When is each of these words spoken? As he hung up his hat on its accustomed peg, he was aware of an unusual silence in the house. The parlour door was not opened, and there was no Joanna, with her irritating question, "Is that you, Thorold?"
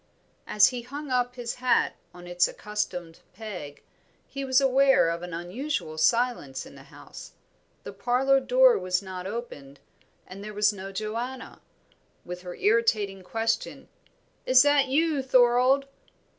As 0.47 0.69
he 0.69 0.81
hung 0.81 1.11
up 1.11 1.35
his 1.35 1.53
hat 1.61 1.95
on 2.11 2.25
its 2.25 2.47
accustomed 2.47 3.19
peg, 3.35 3.83
he 4.27 4.43
was 4.43 4.59
aware 4.59 5.09
of 5.11 5.21
an 5.21 5.31
unusual 5.31 5.95
silence 5.99 6.65
in 6.65 6.73
the 6.73 6.81
house. 6.85 7.33
The 7.83 7.93
parlour 7.93 8.39
door 8.39 8.79
was 8.79 9.03
not 9.03 9.27
opened, 9.27 9.79
and 10.25 10.43
there 10.43 10.55
was 10.55 10.73
no 10.73 10.91
Joanna, 10.91 11.61
with 12.25 12.41
her 12.41 12.55
irritating 12.55 13.21
question, 13.21 13.89
"Is 14.47 14.63
that 14.63 14.87
you, 14.87 15.21
Thorold?" 15.21 15.85